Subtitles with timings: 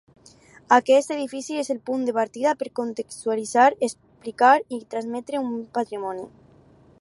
[0.77, 6.27] Aquest edifici és el punt de partida per contextualitzar, explicar i transmetre un patrimoni.